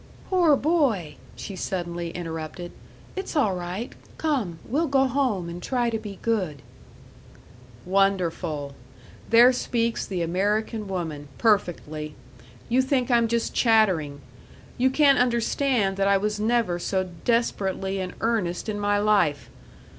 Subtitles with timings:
[0.31, 2.71] "Poor boy!" she suddenly interrupted;
[3.15, 3.93] "it's all right.
[4.17, 6.63] Come, we'll go home and try to be good."
[7.85, 8.73] "Wonderful!
[9.29, 12.15] There speaks the American woman, perfectly.
[12.67, 14.21] You think I'm just chattering.
[14.75, 19.51] You can't understand that I was never so desperately in earnest in my life.